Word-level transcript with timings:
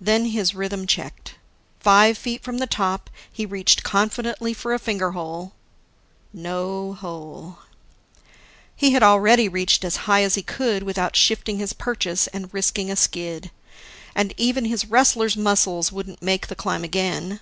Then 0.00 0.24
his 0.24 0.54
rhythm 0.54 0.86
checked. 0.86 1.34
Five 1.78 2.16
feet 2.16 2.42
from 2.42 2.56
the 2.56 2.66
top, 2.66 3.10
he 3.30 3.44
reached 3.44 3.82
confidently 3.82 4.54
for 4.54 4.72
a 4.72 4.78
finger 4.78 5.10
hole... 5.10 5.52
No 6.32 6.94
hole. 6.94 7.58
He 8.74 8.92
had 8.92 9.02
already 9.02 9.46
reached 9.46 9.84
as 9.84 9.96
high 10.08 10.22
as 10.22 10.36
he 10.36 10.42
could 10.42 10.84
without 10.84 11.16
shifting 11.16 11.58
his 11.58 11.74
purchase 11.74 12.28
and 12.28 12.48
risking 12.54 12.90
a 12.90 12.96
skid 12.96 13.50
and 14.14 14.32
even 14.38 14.64
his 14.64 14.86
wrestler's 14.86 15.36
muscles 15.36 15.92
wouldn't 15.92 16.22
make 16.22 16.46
the 16.46 16.56
climb 16.56 16.82
again. 16.82 17.40